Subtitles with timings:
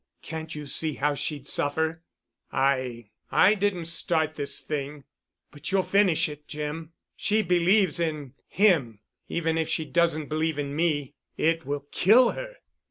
[0.23, 2.01] Can't you see how she'd suffer?"
[2.51, 5.03] "I—I didn't start this thing——"
[5.51, 6.93] "But you'll finish it, Jim.
[7.15, 11.13] She believes in him, even if she doesn't believe in me.
[11.37, 12.55] It will kill her."